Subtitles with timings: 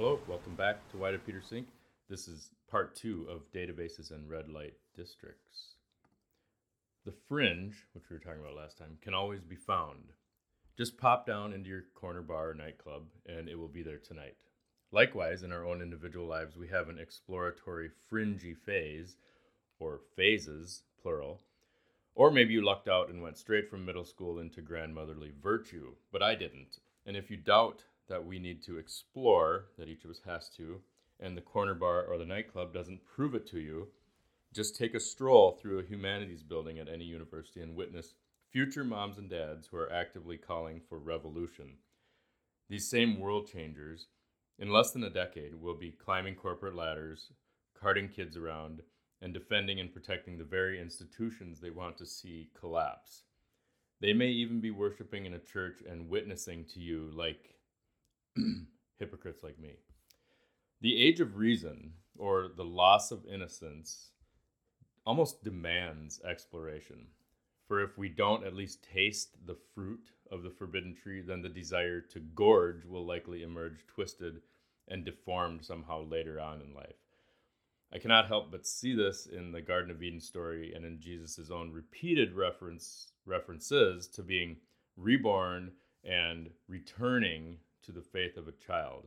[0.00, 1.66] Hello, welcome back to Why Did Peter Sink?
[2.08, 5.74] This is part two of databases and red light districts.
[7.04, 10.14] The fringe, which we were talking about last time, can always be found.
[10.74, 14.36] Just pop down into your corner bar or nightclub and it will be there tonight.
[14.90, 19.16] Likewise, in our own individual lives, we have an exploratory fringy phase,
[19.80, 21.42] or phases, plural.
[22.14, 26.22] Or maybe you lucked out and went straight from middle school into grandmotherly virtue, but
[26.22, 26.78] I didn't.
[27.04, 30.82] And if you doubt that we need to explore, that each of us has to,
[31.18, 33.88] and the corner bar or the nightclub doesn't prove it to you,
[34.52, 38.14] just take a stroll through a humanities building at any university and witness
[38.50, 41.76] future moms and dads who are actively calling for revolution.
[42.68, 44.08] These same world changers
[44.58, 47.30] in less than a decade, we'll be climbing corporate ladders,
[47.80, 48.82] carting kids around,
[49.22, 53.22] and defending and protecting the very institutions they want to see collapse.
[54.00, 57.54] They may even be worshiping in a church and witnessing to you like
[58.98, 59.76] hypocrites like me.
[60.80, 64.10] The age of reason, or the loss of innocence,
[65.04, 67.06] almost demands exploration.
[67.66, 71.48] For if we don't at least taste the fruit of the forbidden tree, then the
[71.48, 74.42] desire to gorge will likely emerge twisted
[74.88, 76.96] and deformed somehow later on in life.
[77.92, 81.50] I cannot help but see this in the Garden of Eden story and in Jesus'
[81.50, 84.56] own repeated reference references to being
[84.96, 85.72] reborn
[86.04, 89.06] and returning to the faith of a child.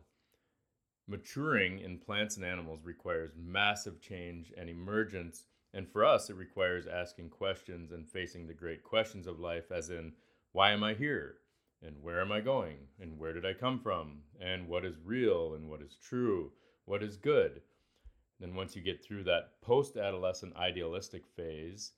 [1.07, 6.87] Maturing in plants and animals requires massive change and emergence, and for us, it requires
[6.87, 10.13] asking questions and facing the great questions of life, as in,
[10.51, 11.37] why am I here?
[11.85, 15.53] and where am I going and where did I come from and what is real
[15.55, 16.51] and what is true,
[16.85, 17.61] what is good.
[18.39, 21.91] Then once you get through that post-adolescent idealistic phase,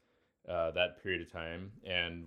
[0.49, 2.25] uh, that period of time, and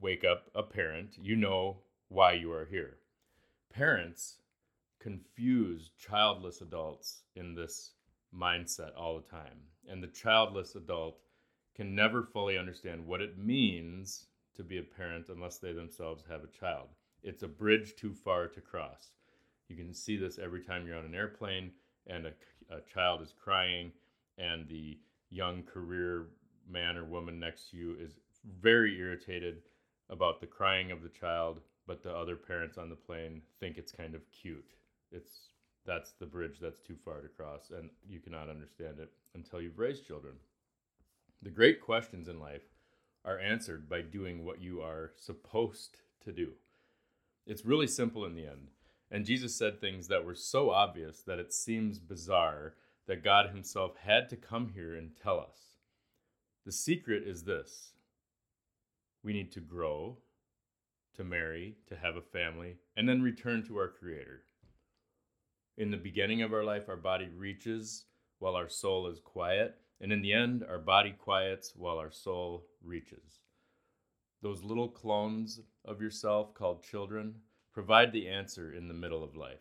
[0.00, 1.78] wake up a parent, you know
[2.08, 2.99] why you are here.
[3.72, 4.38] Parents
[4.98, 7.92] confuse childless adults in this
[8.34, 9.58] mindset all the time,
[9.88, 11.20] and the childless adult
[11.74, 16.42] can never fully understand what it means to be a parent unless they themselves have
[16.42, 16.88] a child.
[17.22, 19.12] It's a bridge too far to cross.
[19.68, 21.70] You can see this every time you're on an airplane
[22.06, 22.32] and a,
[22.70, 23.92] a child is crying,
[24.36, 24.98] and the
[25.30, 26.26] young career
[26.68, 28.18] man or woman next to you is
[28.60, 29.62] very irritated
[30.08, 33.90] about the crying of the child, but the other parents on the plane think it's
[33.90, 34.74] kind of cute.
[35.10, 35.48] It's
[35.84, 39.80] that's the bridge that's too far to cross, and you cannot understand it until you've
[39.80, 40.34] raised children.
[41.42, 42.62] The great questions in life
[43.24, 46.52] are answered by doing what you are supposed to do.
[47.44, 48.68] It's really simple in the end.
[49.10, 52.74] And Jesus said things that were so obvious that it seems bizarre
[53.08, 55.74] that God Himself had to come here and tell us.
[56.64, 57.94] The secret is this
[59.24, 60.18] we need to grow,
[61.16, 64.42] to marry, to have a family, and then return to our Creator.
[65.76, 68.04] In the beginning of our life, our body reaches
[68.38, 72.66] while our soul is quiet, and in the end, our body quiets while our soul
[72.82, 73.40] reaches.
[74.42, 77.34] Those little clones of yourself called children
[77.72, 79.60] provide the answer in the middle of life.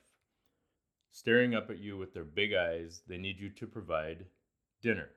[1.11, 4.25] Staring up at you with their big eyes, they need you to provide
[4.81, 5.09] dinner.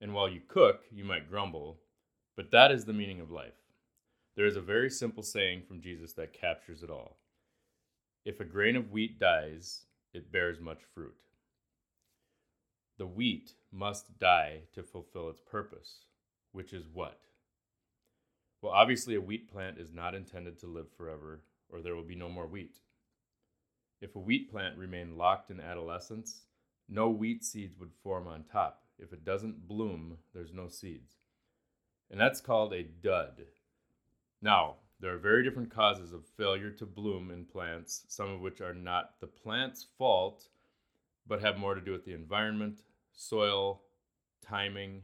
[0.00, 1.80] And while you cook, you might grumble,
[2.36, 3.67] but that is the meaning of life.
[4.38, 7.16] There is a very simple saying from Jesus that captures it all
[8.24, 11.16] If a grain of wheat dies, it bears much fruit.
[12.98, 16.04] The wheat must die to fulfill its purpose,
[16.52, 17.18] which is what?
[18.62, 22.14] Well, obviously, a wheat plant is not intended to live forever, or there will be
[22.14, 22.78] no more wheat.
[24.00, 26.42] If a wheat plant remained locked in adolescence,
[26.88, 28.84] no wheat seeds would form on top.
[29.00, 31.14] If it doesn't bloom, there's no seeds.
[32.08, 33.42] And that's called a dud.
[34.40, 38.60] Now, there are very different causes of failure to bloom in plants, some of which
[38.60, 40.48] are not the plant's fault,
[41.26, 42.82] but have more to do with the environment,
[43.12, 43.82] soil,
[44.42, 45.02] timing,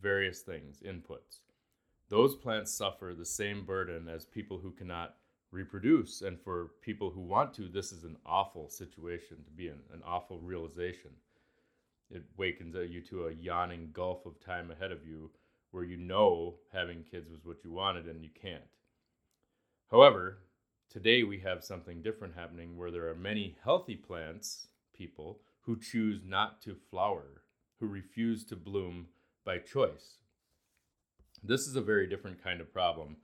[0.00, 1.40] various things, inputs
[2.12, 5.14] those plants suffer the same burden as people who cannot
[5.50, 6.20] reproduce.
[6.20, 10.02] And for people who want to, this is an awful situation to be in, an
[10.04, 11.12] awful realization.
[12.10, 15.30] It wakens you to a yawning gulf of time ahead of you
[15.72, 18.62] where you know having kids was what you wanted and you can't.
[19.90, 20.38] However,
[20.88, 26.22] today we have something different happening where there are many healthy plants, people, who choose
[26.24, 27.42] not to flower,
[27.80, 29.08] who refuse to bloom
[29.44, 30.18] by choice,
[31.44, 33.16] this is a very different kind of problem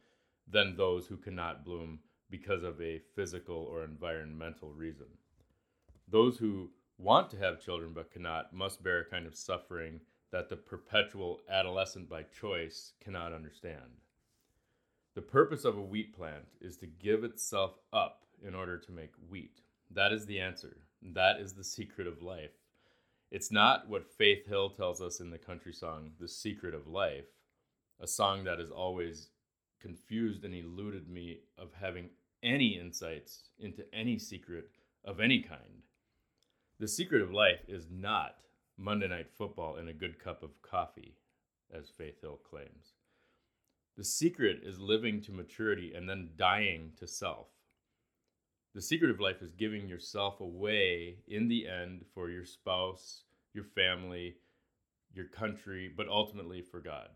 [0.50, 5.06] than those who cannot bloom because of a physical or environmental reason.
[6.08, 10.48] Those who want to have children but cannot must bear a kind of suffering that
[10.48, 14.02] the perpetual adolescent by choice cannot understand.
[15.14, 19.12] The purpose of a wheat plant is to give itself up in order to make
[19.28, 19.60] wheat.
[19.90, 20.76] That is the answer.
[21.02, 22.52] That is the secret of life.
[23.30, 27.26] It's not what Faith Hill tells us in the country song, The Secret of Life,
[28.00, 29.28] a song that has always
[29.80, 32.10] confused and eluded me of having
[32.42, 34.70] any insights into any secret
[35.04, 35.82] of any kind.
[36.78, 38.36] The secret of life is not
[38.80, 41.16] Monday Night Football and a good cup of coffee,
[41.75, 42.92] as Faith Hill claims.
[43.96, 47.48] The secret is living to maturity and then dying to self.
[48.76, 53.64] The secret of life is giving yourself away in the end for your spouse, your
[53.64, 54.36] family,
[55.12, 57.08] your country, but ultimately for God.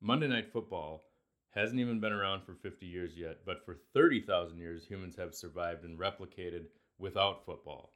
[0.00, 1.04] Monday Night Football
[1.50, 5.84] hasn't even been around for 50 years yet, but for 30,000 years, humans have survived
[5.84, 6.64] and replicated
[6.98, 7.92] without football.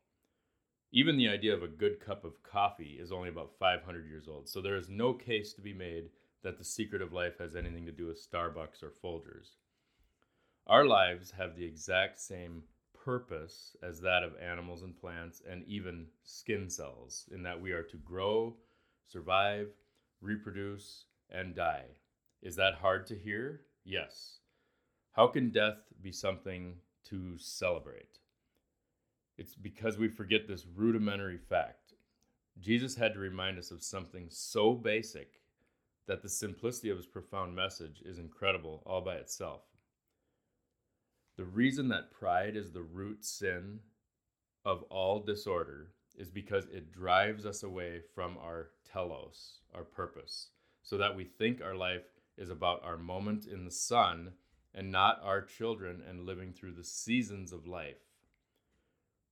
[0.93, 4.49] Even the idea of a good cup of coffee is only about 500 years old,
[4.49, 6.11] so there is no case to be made
[6.43, 9.57] that the secret of life has anything to do with Starbucks or Folgers.
[10.67, 12.63] Our lives have the exact same
[13.05, 17.83] purpose as that of animals and plants and even skin cells, in that we are
[17.83, 18.57] to grow,
[19.07, 19.69] survive,
[20.21, 21.87] reproduce, and die.
[22.43, 23.63] Is that hard to hear?
[23.85, 24.39] Yes.
[25.13, 26.77] How can death be something
[27.09, 28.19] to celebrate?
[29.37, 31.95] It's because we forget this rudimentary fact.
[32.61, 35.41] Jesus had to remind us of something so basic
[36.07, 39.63] that the simplicity of his profound message is incredible all by itself.
[41.37, 43.81] The reason that pride is the root sin
[44.65, 50.51] of all disorder is because it drives us away from our telos, our purpose,
[50.83, 52.05] so that we think our life
[52.39, 54.33] is about our moment in the sun
[54.75, 58.14] and not our children and living through the seasons of life.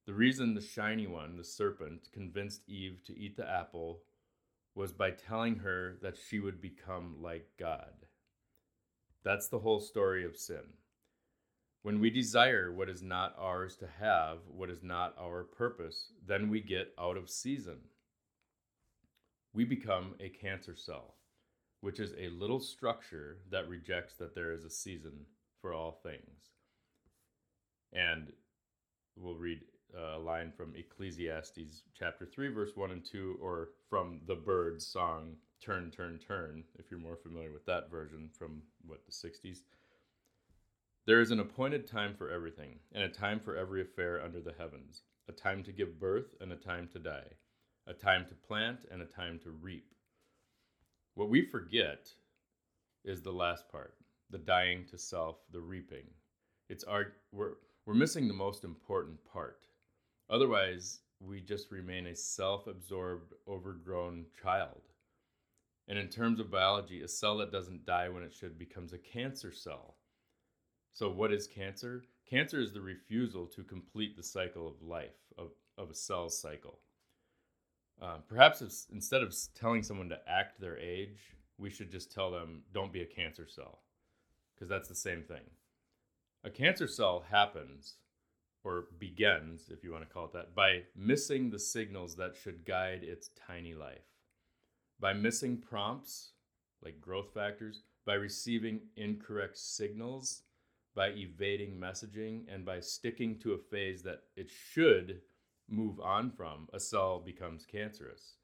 [0.06, 4.00] The reason the shiny one, the serpent, convinced Eve to eat the apple
[4.74, 8.06] was by telling her that she would become like God.
[9.24, 10.74] That's the whole story of sin.
[11.82, 16.48] When we desire what is not ours to have, what is not our purpose, then
[16.48, 17.78] we get out of season.
[19.52, 21.14] We become a cancer cell,
[21.80, 25.26] which is a little structure that rejects that there is a season
[25.60, 26.50] for all things.
[27.92, 28.32] And
[29.16, 29.60] we'll read
[29.94, 34.86] Uh, a line from Ecclesiastes chapter 3, verse 1 and 2, or from the Byrds'
[34.86, 39.58] song, Turn, Turn, Turn, if you're more familiar with that version from what, the 60s.
[41.04, 44.54] There is an appointed time for everything, and a time for every affair under the
[44.58, 47.28] heavens, a time to give birth and a time to die,
[47.86, 49.92] a time to plant and a time to reap.
[51.16, 52.08] What we forget
[53.04, 53.94] is the last part,
[54.30, 56.06] the dying to self, the reaping.
[56.70, 59.66] It's our we're we're missing the most important part.
[60.30, 64.82] Otherwise, we just remain a self absorbed, overgrown child.
[65.88, 68.98] And in terms of biology, a cell that doesn't die when it should becomes a
[68.98, 69.96] cancer cell.
[70.92, 72.04] So, what is cancer?
[72.28, 76.78] Cancer is the refusal to complete the cycle of life, of, of a cell's cycle.
[78.00, 82.30] Uh, perhaps if, instead of telling someone to act their age, we should just tell
[82.30, 83.80] them, don't be a cancer cell,
[84.54, 85.44] because that's the same thing.
[86.44, 87.94] A cancer cell happens
[88.64, 92.64] or begins, if you want to call it that, by missing the signals that should
[92.64, 94.04] guide its tiny life.
[95.00, 96.32] By missing prompts,
[96.84, 100.42] like growth factors, by receiving incorrect signals,
[100.94, 105.20] by evading messaging, and by sticking to a phase that it should
[105.68, 108.34] move on from, a cell becomes cancerous.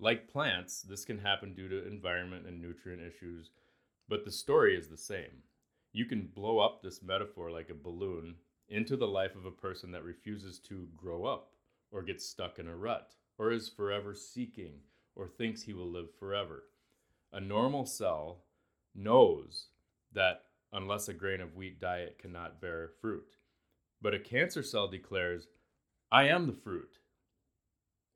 [0.00, 3.50] Like plants, this can happen due to environment and nutrient issues,
[4.08, 5.42] but the story is the same.
[5.92, 8.36] You can blow up this metaphor like a balloon
[8.68, 11.52] into the life of a person that refuses to grow up
[11.90, 14.74] or gets stuck in a rut or is forever seeking
[15.14, 16.64] or thinks he will live forever.
[17.32, 18.44] A normal cell
[18.94, 19.68] knows
[20.12, 23.36] that unless a grain of wheat diet cannot bear fruit.
[24.00, 25.48] But a cancer cell declares,
[26.10, 26.98] I am the fruit.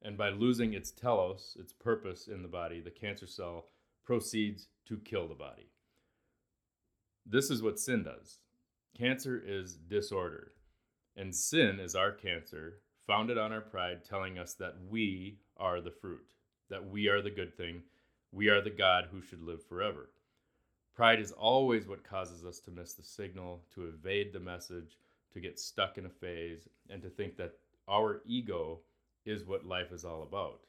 [0.02, 3.66] And by losing its telos, its purpose in the body, the cancer cell
[4.04, 5.70] proceeds to kill the body.
[7.24, 8.38] This is what sin does
[8.96, 10.52] Cancer is disorder,
[11.16, 15.90] and sin is our cancer, founded on our pride, telling us that we are the
[15.90, 16.34] fruit,
[16.68, 17.82] that we are the good thing,
[18.32, 20.10] we are the God who should live forever.
[20.94, 24.98] Pride is always what causes us to miss the signal, to evade the message,
[25.32, 27.54] to get stuck in a phase, and to think that
[27.88, 28.80] our ego
[29.24, 30.60] is what life is all about.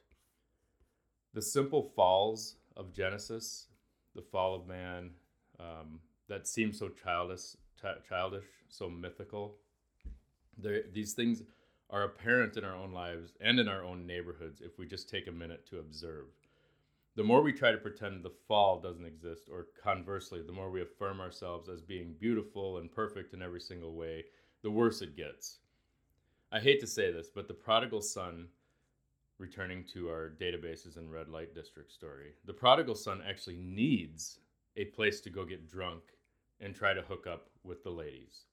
[1.34, 3.66] The simple falls of Genesis,
[4.14, 5.10] the fall of man,
[5.60, 7.56] um, that seems so childish,
[8.08, 9.56] childish, so mythical.
[10.56, 11.42] There, these things
[11.90, 15.26] are apparent in our own lives and in our own neighborhoods if we just take
[15.26, 16.26] a minute to observe.
[17.16, 20.82] The more we try to pretend the fall doesn't exist, or conversely, the more we
[20.82, 24.24] affirm ourselves as being beautiful and perfect in every single way,
[24.62, 25.58] the worse it gets.
[26.50, 28.48] I hate to say this, but the prodigal son,
[29.38, 34.40] returning to our databases and red light district story, the prodigal son actually needs
[34.76, 36.02] a place to go get drunk
[36.64, 38.46] and try to hook up with the ladies.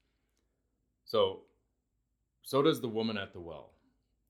[1.05, 1.39] So,
[2.41, 3.71] so does the woman at the well.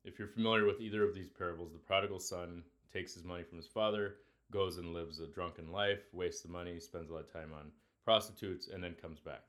[0.06, 3.58] If you're familiar with either of these parables, the prodigal son takes his money from
[3.58, 4.18] his father,
[4.52, 7.72] goes and lives a drunken life, wastes the money, spends a lot of time on
[8.06, 9.44] prostitutes, and then comes back.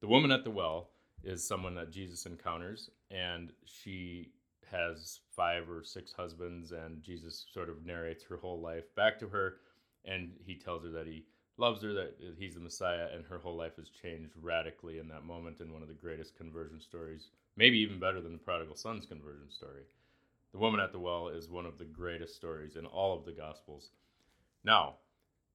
[0.00, 0.90] The woman at the well
[1.22, 4.32] is someone that Jesus encounters, and she
[4.70, 9.28] has five or six husbands, and Jesus sort of narrates her whole life back to
[9.28, 9.56] her,
[10.04, 11.24] and he tells her that he
[11.58, 15.24] loves her, that he's the Messiah, and her whole life has changed radically in that
[15.24, 19.06] moment in one of the greatest conversion stories, maybe even better than the prodigal son's
[19.06, 19.82] conversion story.
[20.52, 23.32] The woman at the well is one of the greatest stories in all of the
[23.32, 23.90] Gospels.
[24.64, 24.96] Now,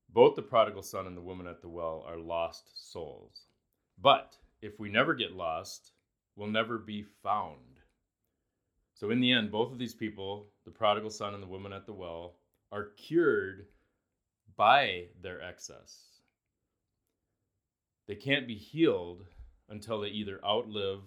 [0.09, 3.47] both the prodigal son and the woman at the well are lost souls.
[3.99, 5.93] But if we never get lost,
[6.35, 7.79] we'll never be found.
[8.93, 11.85] So, in the end, both of these people, the prodigal son and the woman at
[11.85, 12.35] the well,
[12.71, 13.65] are cured
[14.55, 15.97] by their excess.
[18.07, 19.25] They can't be healed
[19.69, 21.01] until they either outlive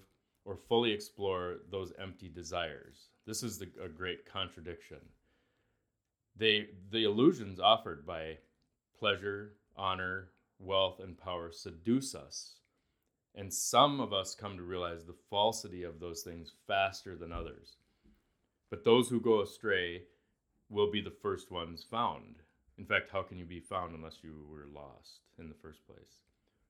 [0.44, 3.08] or fully explore those empty desires.
[3.26, 4.98] This is the, a great contradiction.
[6.36, 8.38] They, the illusions offered by
[8.98, 12.56] pleasure, honor, wealth, and power seduce us.
[13.34, 17.76] And some of us come to realize the falsity of those things faster than others.
[18.70, 20.02] But those who go astray
[20.68, 22.36] will be the first ones found.
[22.78, 26.20] In fact, how can you be found unless you were lost in the first place?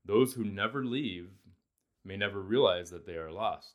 [0.05, 1.31] Those who never leave
[2.05, 3.75] may never realize that they are lost.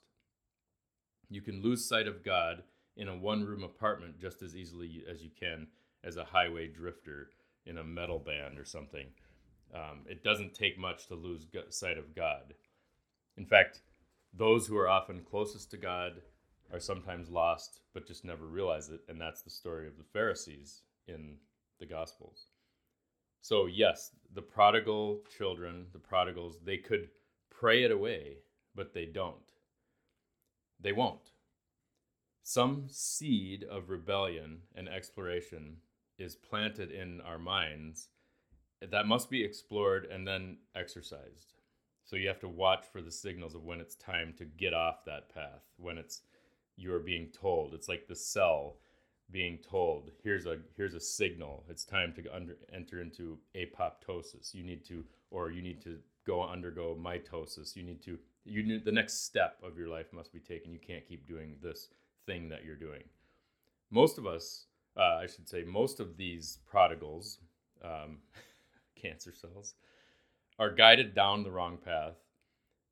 [1.30, 2.64] You can lose sight of God
[2.96, 5.68] in a one room apartment just as easily as you can
[6.04, 7.30] as a highway drifter
[7.66, 9.08] in a metal band or something.
[9.74, 12.54] Um, it doesn't take much to lose sight of God.
[13.38, 13.82] In fact,
[14.34, 16.22] those who are often closest to God
[16.72, 19.02] are sometimes lost, but just never realize it.
[19.08, 21.36] And that's the story of the Pharisees in
[21.82, 22.46] the Gospels.
[23.42, 27.10] So, yes, the prodigal children, the prodigals, they could
[27.50, 28.38] pray it away,
[28.74, 29.36] but they don't.
[30.80, 31.32] They won't.
[32.44, 35.78] Some seed of rebellion and exploration
[36.18, 38.10] is planted in our minds
[38.90, 41.54] that must be explored and then exercised.
[42.04, 45.06] So you have to watch for the signals of when it's time to get off
[45.06, 46.22] that path, when it's
[46.78, 47.74] you're being told.
[47.74, 48.78] It's like the cell
[49.32, 51.64] being told, here's a here's a signal.
[51.70, 54.54] It's time to under, enter into apoptosis.
[54.54, 55.98] You need to or you need to
[56.28, 57.76] go undergo mitosis.
[57.76, 60.72] You need to you need the next step of your life must be taken.
[60.72, 61.90] You can't keep doing this
[62.26, 63.04] thing that you're doing.
[63.90, 64.66] Most of us
[64.98, 67.40] uh, I should say, most of these prodigals,
[67.84, 68.18] um,
[69.02, 69.76] cancer cells,
[70.60, 72.16] are guided down the wrong path,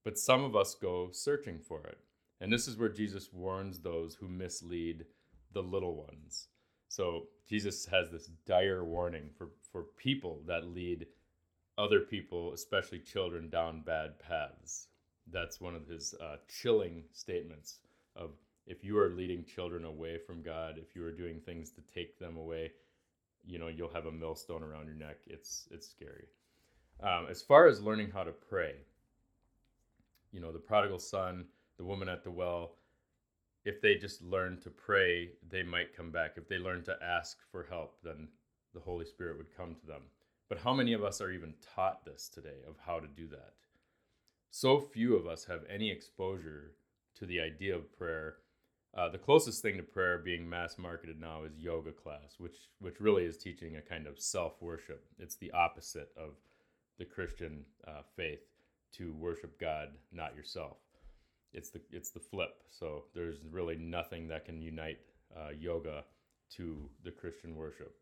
[0.03, 1.99] but some of us go searching for it.
[2.41, 5.05] And this is where Jesus warns those who mislead
[5.53, 6.47] the little ones.
[6.87, 11.07] So Jesus has this dire warning for, for people that lead
[11.77, 14.87] other people, especially children, down bad paths.
[15.31, 17.77] That's one of his uh, chilling statements
[18.15, 18.31] of
[18.67, 22.19] if you are leading children away from God, if you are doing things to take
[22.19, 22.71] them away,
[23.45, 25.17] you know you'll have a millstone around your neck.
[25.27, 26.25] It's it's scary.
[27.01, 28.75] Um, as far as learning how to pray,
[30.31, 31.45] you know the prodigal son,
[31.77, 32.75] the woman at the well,
[33.65, 36.31] if they just learn to pray, they might come back.
[36.37, 38.27] If they learn to ask for help, then
[38.73, 40.01] the Holy Spirit would come to them.
[40.47, 43.53] But how many of us are even taught this today of how to do that?
[44.51, 46.71] So few of us have any exposure
[47.17, 48.37] to the idea of prayer
[48.97, 52.99] uh, the closest thing to prayer being mass marketed now is yoga class, which which
[52.99, 55.05] really is teaching a kind of self worship.
[55.19, 56.31] It's the opposite of
[56.97, 58.41] the Christian uh, faith
[58.93, 60.77] to worship God, not yourself.
[61.53, 62.63] It's the it's the flip.
[62.69, 64.99] So there's really nothing that can unite
[65.35, 66.03] uh, yoga
[66.57, 67.95] to the Christian worship,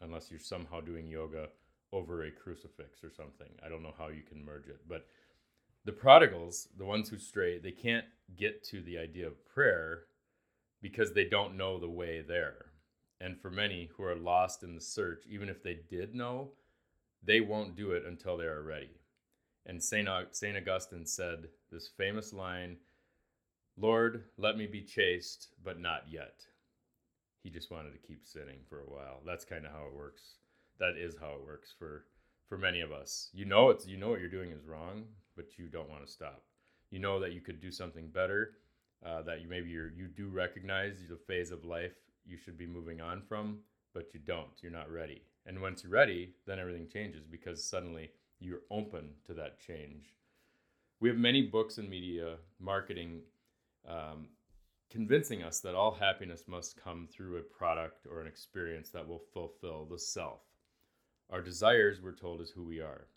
[0.00, 1.48] unless you're somehow doing yoga
[1.92, 3.48] over a crucifix or something.
[3.64, 5.06] I don't know how you can merge it, but
[5.84, 8.04] the prodigals, the ones who stray, they can't
[8.36, 10.04] get to the idea of prayer
[10.82, 12.66] because they don't know the way there.
[13.20, 16.50] And for many who are lost in the search, even if they did know,
[17.22, 19.00] they won't do it until they are ready.
[19.64, 20.08] And St.
[20.32, 20.56] St.
[20.56, 22.76] Augustine said this famous line
[23.78, 26.46] Lord, let me be chaste, but not yet.
[27.42, 29.20] He just wanted to keep sinning for a while.
[29.24, 30.22] That's kind of how it works.
[30.78, 32.04] That is how it works for
[32.48, 33.28] for many of us.
[33.32, 35.04] You know it's you know what you're doing is wrong,
[35.36, 36.42] but you don't want to stop.
[36.90, 38.52] You know that you could do something better,
[39.04, 42.66] uh, that you maybe you you do recognize the phase of life you should be
[42.66, 43.58] moving on from,
[43.92, 44.62] but you don't.
[44.62, 45.22] You're not ready.
[45.44, 50.14] And once you're ready, then everything changes because suddenly you're open to that change.
[50.98, 53.20] We have many books and media marketing
[53.88, 54.28] um,
[54.90, 59.22] convincing us that all happiness must come through a product or an experience that will
[59.32, 60.40] fulfill the self.
[61.30, 63.08] Our desires, we're told, is who we are.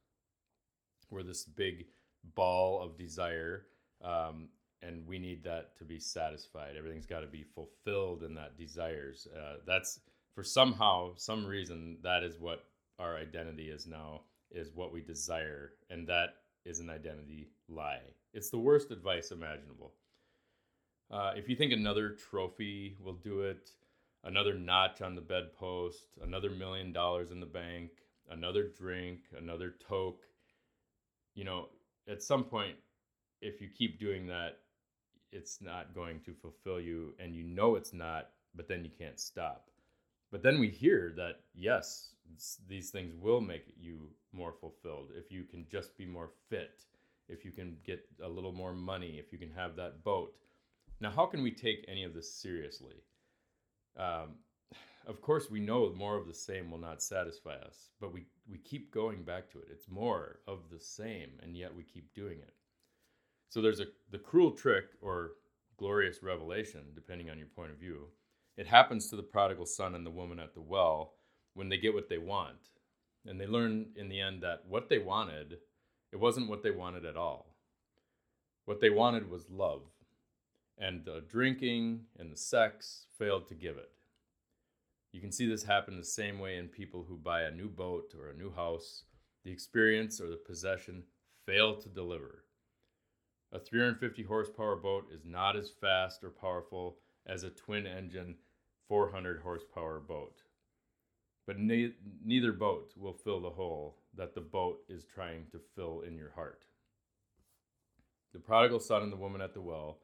[1.09, 1.85] We're this big
[2.35, 3.65] ball of desire,
[4.03, 4.49] um,
[4.81, 6.75] and we need that to be satisfied.
[6.77, 9.27] Everything's got to be fulfilled in that desires.
[9.35, 9.99] Uh, that's
[10.33, 12.65] for somehow, some reason, that is what
[12.97, 14.21] our identity is now,
[14.51, 16.35] is what we desire, and that
[16.65, 18.01] is an identity lie.
[18.33, 19.93] It's the worst advice imaginable.
[21.11, 23.71] Uh, if you think another trophy will do it,
[24.23, 27.89] another notch on the bedpost, another million dollars in the bank,
[28.29, 30.21] another drink, another toke,
[31.33, 31.69] you know,
[32.07, 32.75] at some point,
[33.41, 34.57] if you keep doing that,
[35.31, 39.19] it's not going to fulfill you, and you know it's not, but then you can't
[39.19, 39.69] stop.
[40.31, 42.09] But then we hear that, yes,
[42.67, 46.83] these things will make you more fulfilled if you can just be more fit,
[47.27, 50.33] if you can get a little more money, if you can have that boat
[51.01, 52.95] now, how can we take any of this seriously?
[53.97, 54.35] Um,
[55.07, 58.57] of course, we know more of the same will not satisfy us, but we, we
[58.57, 59.69] keep going back to it.
[59.71, 62.53] It's more of the same, and yet we keep doing it.
[63.49, 65.31] So there's a the cruel trick or
[65.77, 68.09] glorious revelation, depending on your point of view.
[68.57, 71.13] It happens to the prodigal son and the woman at the well
[71.53, 72.69] when they get what they want.
[73.25, 75.57] And they learn in the end that what they wanted,
[76.11, 77.55] it wasn't what they wanted at all.
[78.65, 79.81] What they wanted was love
[80.79, 83.91] and the drinking and the sex failed to give it.
[85.11, 88.13] You can see this happen the same way in people who buy a new boat
[88.17, 89.03] or a new house.
[89.43, 91.03] The experience or the possession
[91.45, 92.43] fail to deliver.
[93.51, 98.35] A 350 horsepower boat is not as fast or powerful as a twin engine
[98.87, 100.43] 400 horsepower boat.
[101.47, 106.01] But ne- neither boat will fill the hole that the boat is trying to fill
[106.01, 106.65] in your heart.
[108.33, 109.97] The prodigal son and the woman at the well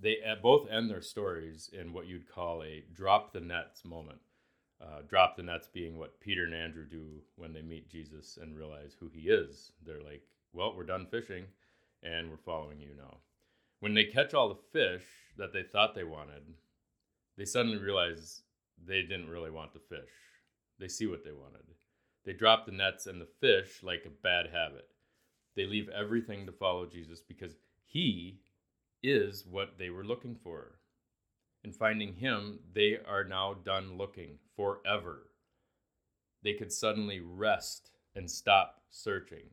[0.00, 4.20] they both end their stories in what you'd call a drop the nets moment.
[4.80, 8.56] Uh, drop the nets being what Peter and Andrew do when they meet Jesus and
[8.56, 9.72] realize who he is.
[9.84, 10.22] They're like,
[10.54, 11.44] well, we're done fishing
[12.02, 13.18] and we're following you now.
[13.80, 15.04] When they catch all the fish
[15.36, 16.42] that they thought they wanted,
[17.36, 18.42] they suddenly realize
[18.86, 20.10] they didn't really want the fish.
[20.78, 21.64] They see what they wanted.
[22.24, 24.88] They drop the nets and the fish like a bad habit.
[25.56, 28.40] They leave everything to follow Jesus because he
[29.02, 30.78] is what they were looking for.
[31.62, 35.30] In finding him, they are now done looking forever.
[36.42, 39.44] They could suddenly rest and stop searching.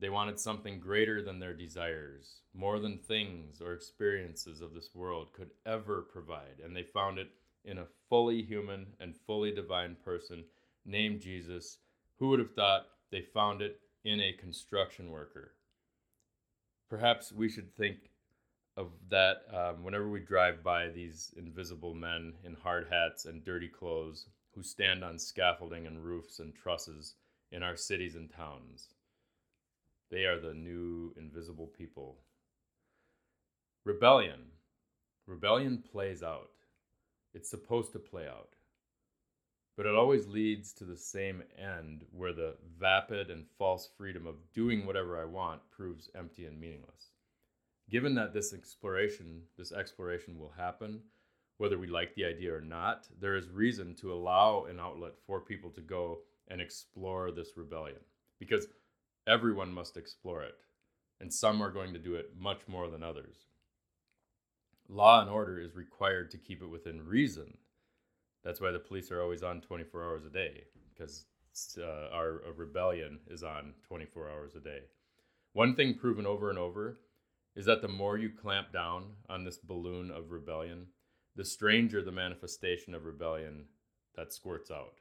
[0.00, 5.32] They wanted something greater than their desires, more than things or experiences of this world
[5.32, 7.30] could ever provide, and they found it
[7.64, 10.44] in a fully human and fully divine person
[10.84, 11.78] named Jesus.
[12.18, 15.54] Who would have thought they found it in a construction worker?
[16.88, 17.96] Perhaps we should think
[18.76, 23.68] of that um, whenever we drive by these invisible men in hard hats and dirty
[23.68, 27.14] clothes who stand on scaffolding and roofs and trusses
[27.50, 28.88] in our cities and towns.
[30.10, 32.18] They are the new invisible people.
[33.84, 34.40] Rebellion.
[35.26, 36.50] Rebellion plays out.
[37.34, 38.57] It's supposed to play out
[39.78, 44.34] but it always leads to the same end where the vapid and false freedom of
[44.52, 47.12] doing whatever I want proves empty and meaningless.
[47.88, 51.02] Given that this exploration, this exploration will happen,
[51.58, 55.40] whether we like the idea or not, there is reason to allow an outlet for
[55.40, 58.00] people to go and explore this rebellion
[58.40, 58.66] because
[59.28, 60.58] everyone must explore it,
[61.20, 63.46] and some are going to do it much more than others.
[64.88, 67.58] Law and order is required to keep it within reason
[68.44, 71.26] that's why the police are always on 24 hours a day because
[71.78, 74.80] uh, our rebellion is on 24 hours a day.
[75.52, 77.00] One thing proven over and over
[77.56, 80.86] is that the more you clamp down on this balloon of rebellion,
[81.34, 83.64] the stranger the manifestation of rebellion
[84.16, 84.94] that squirts out.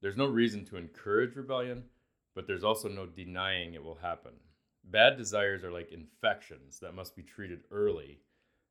[0.00, 1.84] There's no reason to encourage rebellion,
[2.34, 4.32] but there's also no denying it will happen.
[4.84, 8.20] Bad desires are like infections that must be treated early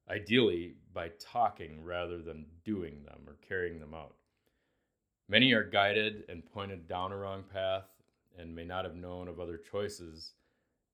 [0.09, 4.15] ideally by talking rather than doing them or carrying them out.
[5.29, 7.85] Many are guided and pointed down a wrong path
[8.37, 10.33] and may not have known of other choices,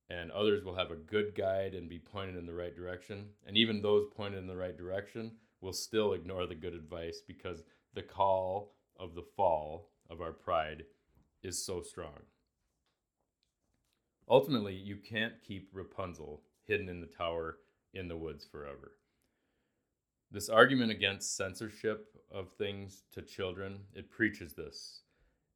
[0.09, 3.25] and others will have a good guide and be pointed in the right direction.
[3.47, 7.63] And even those pointed in the right direction will still ignore the good advice because
[7.93, 10.83] the call of the fall of our pride
[11.43, 12.19] is so strong.
[14.29, 17.57] Ultimately, you can't keep Rapunzel hidden in the tower
[17.93, 18.93] in the woods forever.
[20.31, 25.01] This argument against censorship of things to children, it preaches this.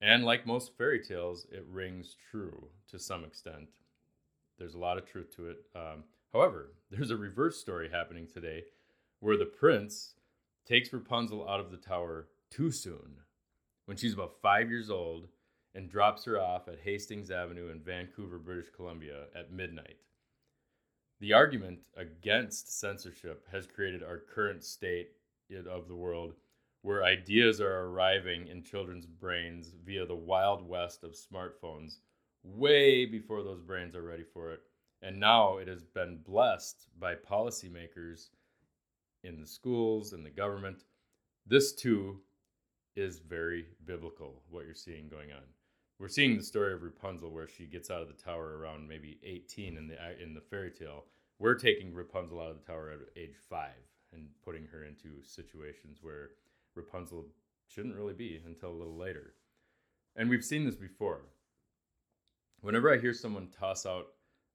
[0.01, 3.69] And like most fairy tales, it rings true to some extent.
[4.57, 5.57] There's a lot of truth to it.
[5.75, 8.63] Um, However, there's a reverse story happening today
[9.19, 10.15] where the prince
[10.67, 13.17] takes Rapunzel out of the tower too soon
[13.85, 15.27] when she's about five years old
[15.75, 19.97] and drops her off at Hastings Avenue in Vancouver, British Columbia at midnight.
[21.23, 25.11] The argument against censorship has created our current state
[25.69, 26.33] of the world
[26.81, 31.99] where ideas are arriving in children's brains via the wild west of smartphones
[32.43, 34.63] way before those brains are ready for it.
[35.01, 38.27] And now it has been blessed by policymakers
[39.23, 40.83] in the schools and the government.
[41.47, 42.19] This too
[42.97, 45.43] is very biblical, what you're seeing going on.
[45.99, 49.19] We're seeing the story of Rapunzel where she gets out of the tower around maybe
[49.23, 51.05] 18 in the uh, in the fairy tale.
[51.39, 53.69] We're taking Rapunzel out of the tower at age 5
[54.13, 56.29] and putting her into situations where
[56.75, 57.25] Rapunzel
[57.67, 59.33] shouldn't really be until a little later.
[60.15, 61.21] And we've seen this before.
[62.61, 64.05] Whenever I hear someone toss out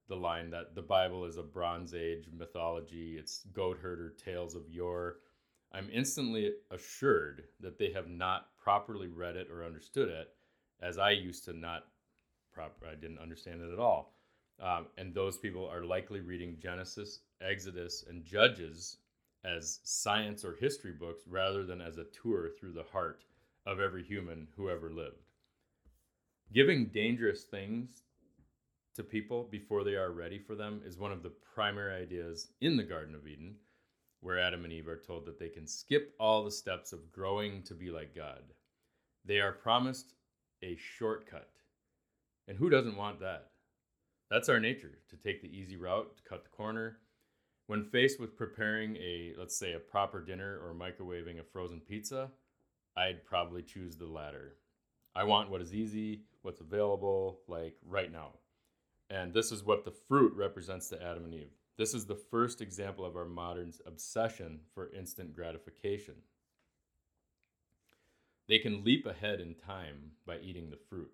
[0.09, 4.69] the line that the Bible is a Bronze Age mythology, it's goat herder tales of
[4.71, 5.17] yore,
[5.73, 10.29] I'm instantly assured that they have not properly read it or understood it,
[10.81, 11.85] as I used to not
[12.53, 12.87] proper.
[12.87, 14.18] I didn't understand it at all.
[14.61, 18.99] Um, and those people are likely reading Genesis, Exodus, and Judges
[19.45, 23.25] as science or history books rather than as a tour through the heart
[23.67, 25.23] of every human who ever lived.
[26.53, 28.03] Giving dangerous things
[28.97, 32.77] to people before they are ready for them is one of the primary ideas in
[32.77, 33.55] the Garden of Eden,
[34.21, 37.63] where Adam and Eve are told that they can skip all the steps of growing
[37.63, 38.43] to be like God.
[39.25, 40.15] They are promised
[40.63, 41.51] a shortcut.
[42.49, 43.51] And who doesn't want that?
[44.31, 46.99] That's our nature to take the easy route, to cut the corner,
[47.69, 52.31] when faced with preparing a, let's say, a proper dinner or microwaving a frozen pizza,
[52.97, 54.57] I'd probably choose the latter.
[55.15, 58.33] I want what is easy, what's available, like right now.
[59.11, 61.53] And this is what the fruit represents to Adam and Eve.
[61.77, 66.15] This is the first example of our modern's obsession for instant gratification.
[68.49, 71.13] They can leap ahead in time by eating the fruit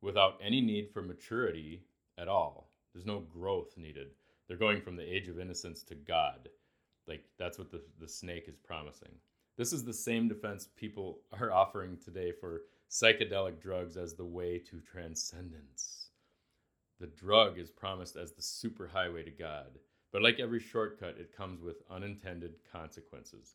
[0.00, 1.82] without any need for maturity
[2.18, 2.70] at all.
[2.92, 4.08] There's no growth needed.
[4.46, 6.48] They're going from the age of innocence to God.
[7.06, 9.12] Like that's what the, the snake is promising.
[9.56, 14.58] This is the same defense people are offering today for psychedelic drugs as the way
[14.70, 16.08] to transcendence.
[17.00, 19.78] The drug is promised as the superhighway to God,
[20.12, 23.54] but like every shortcut, it comes with unintended consequences.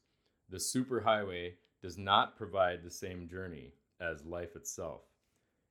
[0.49, 5.01] The superhighway does not provide the same journey as life itself,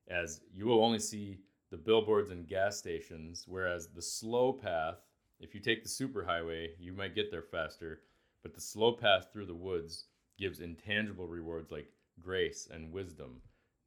[0.09, 1.38] as you will only see
[1.73, 4.99] the billboards and gas stations, whereas the slow path
[5.43, 8.03] if you take the superhighway, you might get there faster,
[8.45, 10.05] but the slow path through the woods
[10.39, 11.89] gives intangible rewards like
[12.21, 13.43] grace and wisdom.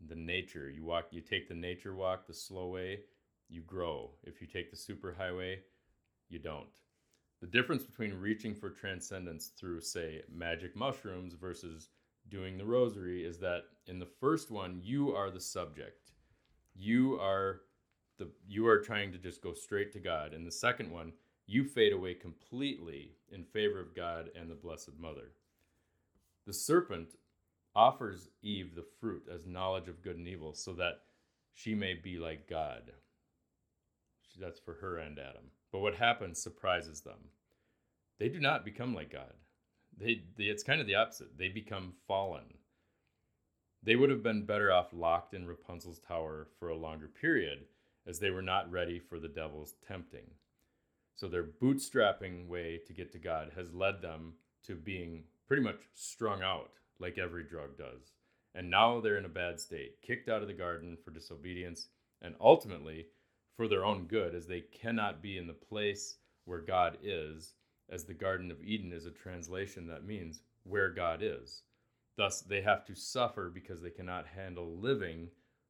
[0.06, 3.00] The nature, you walk, you take the nature walk the slow way,
[3.48, 4.12] you grow.
[4.24, 5.60] If you take the superhighway,
[6.28, 6.82] you don't.
[7.40, 11.88] The difference between reaching for transcendence through, say, magic mushrooms versus
[12.28, 16.12] doing the rosary is that in the first one, you are the subject.
[16.76, 17.62] You are
[18.18, 20.34] the you are trying to just go straight to God.
[20.34, 21.14] And the second one,
[21.48, 25.32] you fade away completely in favor of God and the Blessed Mother.
[26.46, 27.16] The serpent
[27.76, 31.02] offers Eve the fruit as knowledge of good and evil so that
[31.54, 32.92] she may be like God.
[34.40, 35.52] That's for her and Adam.
[35.72, 37.30] But what happens surprises them.
[38.20, 39.34] They do not become like God.
[39.98, 41.38] They, they, it's kind of the opposite.
[41.38, 42.44] They become fallen.
[43.84, 47.66] They would have been better off locked in Rapunzel's tower for a longer period,
[48.08, 50.26] as they were not ready for the devil's tempting.
[51.16, 54.34] So their bootstrapping way to get to God has led them
[54.68, 58.12] to being pretty much strung out like every drug does.
[58.54, 61.88] And now they're in a bad state, kicked out of the garden for disobedience,
[62.22, 63.08] and ultimately
[63.56, 67.54] for their own good, as they cannot be in the place where God is,
[67.90, 71.64] as the Garden of Eden is a translation that means where God is.
[72.18, 75.30] Thus, they have to suffer because they cannot handle living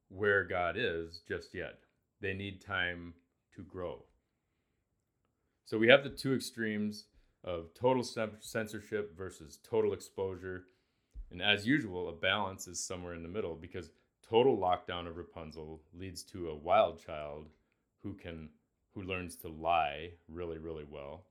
[0.09, 1.79] where God is just yet.
[2.25, 3.13] They need time
[3.55, 4.03] to grow.
[5.63, 7.05] So we have the two extremes
[7.43, 10.63] of total censorship versus total exposure.
[11.29, 13.91] And as usual, a balance is somewhere in the middle because
[14.27, 17.49] total lockdown of Rapunzel leads to a wild child
[18.01, 18.49] who can
[18.95, 21.25] who learns to lie really really well.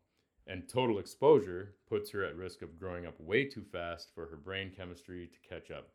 [0.46, 4.36] And total exposure puts her at risk of growing up way too fast for her
[4.36, 5.88] brain chemistry to catch up.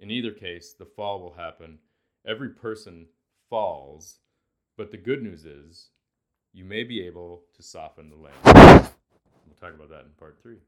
[0.00, 1.78] In either case, the fall will happen.
[2.26, 3.06] Every person
[3.48, 4.18] falls,
[4.76, 5.88] but the good news is
[6.52, 8.90] you may be able to soften the land.
[9.46, 10.58] We'll talk about that in part three.